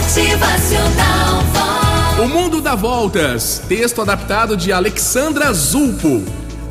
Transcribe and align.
Motivacional. 0.00 1.44
O 2.24 2.26
Mundo 2.26 2.62
dá 2.62 2.74
Voltas, 2.74 3.62
texto 3.68 4.00
adaptado 4.00 4.56
de 4.56 4.72
Alexandra 4.72 5.52
Zulpo. 5.52 6.22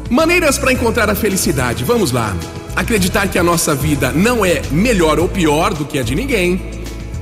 Maneiras 0.09 0.57
para 0.57 0.73
encontrar 0.73 1.11
a 1.11 1.15
felicidade. 1.15 1.83
Vamos 1.83 2.11
lá. 2.11 2.35
Acreditar 2.75 3.27
que 3.27 3.37
a 3.37 3.43
nossa 3.43 3.75
vida 3.75 4.11
não 4.11 4.43
é 4.43 4.63
melhor 4.71 5.19
ou 5.19 5.29
pior 5.29 5.75
do 5.75 5.85
que 5.85 5.99
a 5.99 6.03
de 6.03 6.15
ninguém. 6.15 6.59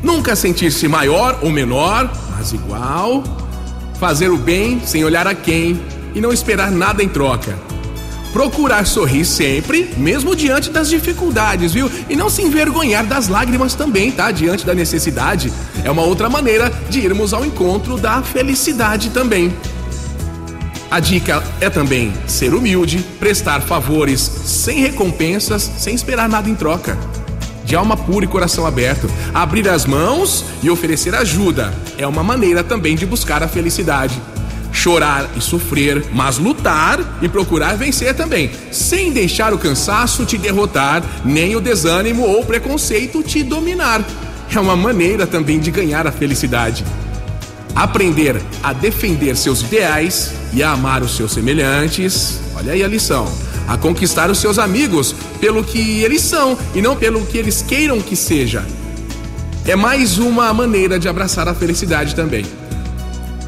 Nunca 0.01 0.33
sentir-se 0.33 0.87
maior 0.87 1.39
ou 1.41 1.51
menor, 1.51 2.09
mas 2.31 2.53
igual. 2.53 3.21
Fazer 3.99 4.29
o 4.29 4.37
bem 4.37 4.79
sem 4.85 5.03
olhar 5.03 5.27
a 5.27 5.35
quem 5.35 5.77
e 6.15 6.21
não 6.21 6.31
esperar 6.31 6.71
nada 6.71 7.03
em 7.03 7.09
troca. 7.09 7.59
Procurar 8.31 8.85
sorrir 8.85 9.25
sempre, 9.25 9.93
mesmo 9.97 10.35
diante 10.35 10.69
das 10.69 10.89
dificuldades, 10.89 11.73
viu? 11.73 11.89
E 12.09 12.15
não 12.15 12.29
se 12.29 12.41
envergonhar 12.41 13.05
das 13.05 13.27
lágrimas 13.27 13.73
também, 13.73 14.11
tá? 14.11 14.31
Diante 14.31 14.65
da 14.65 14.75
necessidade. 14.75 15.51
É 15.83 15.89
uma 15.89 16.03
outra 16.03 16.29
maneira 16.29 16.71
de 16.89 16.99
irmos 16.99 17.33
ao 17.33 17.45
encontro 17.45 17.97
da 17.97 18.21
felicidade 18.21 19.09
também. 19.09 19.53
A 20.89 20.99
dica 20.99 21.43
é 21.59 21.69
também 21.69 22.13
ser 22.27 22.53
humilde, 22.53 22.99
prestar 23.19 23.61
favores 23.61 24.21
sem 24.21 24.79
recompensas, 24.79 25.69
sem 25.77 25.93
esperar 25.93 26.29
nada 26.29 26.49
em 26.49 26.55
troca. 26.55 26.97
De 27.65 27.75
alma 27.75 27.97
pura 27.97 28.23
e 28.23 28.27
coração 28.27 28.65
aberto, 28.65 29.09
abrir 29.33 29.67
as 29.67 29.85
mãos 29.85 30.45
e 30.63 30.69
oferecer 30.69 31.13
ajuda 31.13 31.73
é 31.97 32.07
uma 32.07 32.23
maneira 32.23 32.63
também 32.63 32.95
de 32.95 33.05
buscar 33.05 33.43
a 33.43 33.47
felicidade. 33.49 34.21
Chorar 34.77 35.29
e 35.35 35.41
sofrer, 35.41 36.05
mas 36.13 36.37
lutar 36.37 36.99
e 37.21 37.27
procurar 37.27 37.75
vencer 37.75 38.13
também, 38.13 38.51
sem 38.71 39.11
deixar 39.11 39.53
o 39.53 39.57
cansaço 39.57 40.23
te 40.23 40.37
derrotar, 40.37 41.03
nem 41.25 41.55
o 41.55 41.61
desânimo 41.61 42.23
ou 42.23 42.45
preconceito 42.45 43.23
te 43.23 43.41
dominar. 43.41 44.05
É 44.53 44.59
uma 44.59 44.75
maneira 44.75 45.25
também 45.25 45.59
de 45.59 45.71
ganhar 45.71 46.05
a 46.05 46.11
felicidade 46.11 46.85
aprender 47.77 48.41
a 48.63 48.73
defender 48.73 49.37
seus 49.37 49.61
ideais 49.61 50.33
e 50.51 50.63
a 50.63 50.71
amar 50.71 51.03
os 51.03 51.15
seus 51.15 51.31
semelhantes. 51.31 52.39
Olha 52.55 52.73
aí 52.73 52.83
a 52.83 52.87
lição. 52.87 53.31
A 53.67 53.77
conquistar 53.77 54.31
os 54.31 54.39
seus 54.39 54.57
amigos 54.57 55.13
pelo 55.39 55.63
que 55.63 56.01
eles 56.01 56.23
são 56.23 56.57
e 56.73 56.81
não 56.81 56.95
pelo 56.95 57.23
que 57.27 57.37
eles 57.37 57.61
queiram 57.61 58.01
que 58.01 58.15
seja. 58.15 58.65
É 59.63 59.75
mais 59.75 60.17
uma 60.17 60.51
maneira 60.53 60.97
de 60.97 61.07
abraçar 61.07 61.47
a 61.47 61.53
felicidade 61.53 62.15
também. 62.15 62.45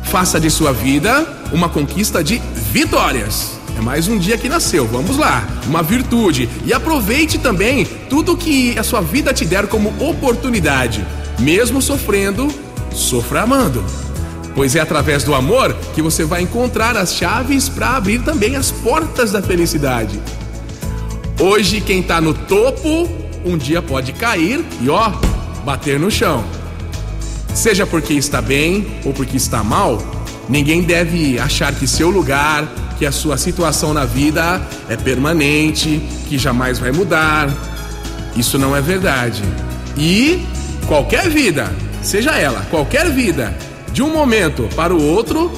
Faça 0.09 0.39
de 0.39 0.49
sua 0.49 0.73
vida 0.73 1.27
uma 1.51 1.69
conquista 1.69 2.23
de 2.23 2.41
vitórias. 2.71 3.59
É 3.77 3.81
mais 3.81 4.07
um 4.07 4.17
dia 4.17 4.37
que 4.37 4.49
nasceu, 4.49 4.87
vamos 4.87 5.17
lá, 5.17 5.47
uma 5.67 5.83
virtude. 5.83 6.49
E 6.65 6.73
aproveite 6.73 7.37
também 7.37 7.85
tudo 8.09 8.35
que 8.35 8.77
a 8.77 8.83
sua 8.83 9.01
vida 9.01 9.33
te 9.33 9.45
der 9.45 9.67
como 9.67 9.93
oportunidade. 10.03 11.05
Mesmo 11.39 11.81
sofrendo, 11.81 12.53
sofra 12.91 13.43
amando 13.43 13.83
pois 14.55 14.75
é 14.75 14.81
através 14.81 15.23
do 15.23 15.33
amor 15.33 15.73
que 15.95 16.01
você 16.01 16.25
vai 16.25 16.41
encontrar 16.41 16.97
as 16.97 17.15
chaves 17.15 17.69
para 17.69 17.95
abrir 17.95 18.19
também 18.23 18.57
as 18.57 18.71
portas 18.71 19.31
da 19.31 19.41
felicidade. 19.41 20.19
Hoje, 21.39 21.79
quem 21.79 22.01
está 22.01 22.19
no 22.19 22.33
topo, 22.33 23.07
um 23.45 23.57
dia 23.57 23.81
pode 23.81 24.11
cair 24.11 24.65
e 24.81 24.89
ó, 24.89 25.11
bater 25.63 25.97
no 25.97 26.11
chão. 26.11 26.43
Seja 27.53 27.85
porque 27.85 28.13
está 28.13 28.41
bem 28.41 28.99
ou 29.03 29.13
porque 29.13 29.37
está 29.37 29.63
mal, 29.63 30.01
ninguém 30.47 30.81
deve 30.81 31.39
achar 31.39 31.73
que 31.73 31.87
seu 31.87 32.09
lugar, 32.09 32.67
que 32.97 33.05
a 33.05 33.11
sua 33.11 33.37
situação 33.37 33.93
na 33.93 34.05
vida 34.05 34.61
é 34.87 34.95
permanente, 34.95 36.01
que 36.27 36.37
jamais 36.37 36.79
vai 36.79 36.91
mudar. 36.91 37.49
Isso 38.35 38.57
não 38.57 38.75
é 38.75 38.81
verdade. 38.81 39.43
E 39.97 40.45
qualquer 40.87 41.29
vida, 41.29 41.73
seja 42.01 42.31
ela, 42.31 42.61
qualquer 42.69 43.09
vida, 43.09 43.55
de 43.91 44.01
um 44.01 44.13
momento 44.13 44.67
para 44.75 44.93
o 44.93 45.01
outro, 45.01 45.51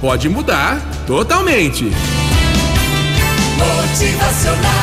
pode 0.00 0.28
mudar 0.28 0.80
totalmente. 1.06 1.90
Motivacional 3.58 4.77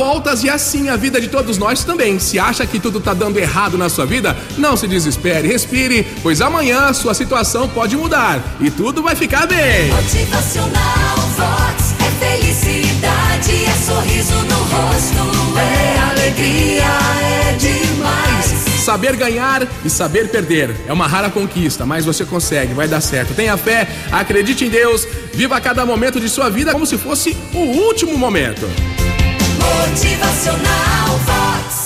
voltas 0.00 0.42
e 0.42 0.48
assim 0.48 0.88
a 0.88 0.96
vida 0.96 1.20
de 1.20 1.28
todos 1.28 1.58
nós 1.58 1.84
também. 1.84 2.18
Se 2.18 2.38
acha 2.38 2.66
que 2.66 2.80
tudo 2.80 3.00
tá 3.00 3.12
dando 3.12 3.38
errado 3.38 3.76
na 3.76 3.90
sua 3.90 4.06
vida, 4.06 4.34
não 4.56 4.74
se 4.74 4.88
desespere, 4.88 5.46
respire, 5.46 6.06
pois 6.22 6.40
amanhã 6.40 6.90
sua 6.94 7.12
situação 7.12 7.68
pode 7.68 7.98
mudar 7.98 8.42
e 8.60 8.70
tudo 8.70 9.02
vai 9.02 9.14
ficar 9.14 9.46
bem. 9.46 9.90
Motivacional 9.90 11.16
Vox 11.36 11.94
é 12.00 12.24
felicidade, 12.24 13.64
é 13.66 13.72
sorriso 13.84 14.36
no 14.36 14.56
rosto, 14.56 15.58
é 15.58 15.98
alegria, 16.12 16.84
é 17.20 17.56
demais. 17.58 18.82
Saber 18.82 19.16
ganhar 19.16 19.68
e 19.84 19.90
saber 19.90 20.30
perder 20.30 20.74
é 20.88 20.92
uma 20.94 21.06
rara 21.06 21.28
conquista, 21.28 21.84
mas 21.84 22.06
você 22.06 22.24
consegue, 22.24 22.72
vai 22.72 22.88
dar 22.88 23.02
certo. 23.02 23.34
Tenha 23.34 23.54
fé, 23.58 23.86
acredite 24.10 24.64
em 24.64 24.70
Deus, 24.70 25.06
viva 25.34 25.60
cada 25.60 25.84
momento 25.84 26.18
de 26.18 26.30
sua 26.30 26.48
vida 26.48 26.72
como 26.72 26.86
se 26.86 26.96
fosse 26.96 27.36
o 27.52 27.58
último 27.58 28.16
momento. 28.16 28.66
Motivacional 29.60 31.08
Vox. 31.26 31.79